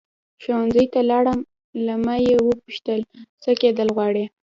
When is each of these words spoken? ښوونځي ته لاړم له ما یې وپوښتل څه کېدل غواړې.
ښوونځي 0.43 0.85
ته 0.93 0.99
لاړم 1.09 1.39
له 1.85 1.93
ما 2.03 2.15
یې 2.27 2.35
وپوښتل 2.47 3.01
څه 3.41 3.49
کېدل 3.61 3.87
غواړې. 3.95 4.25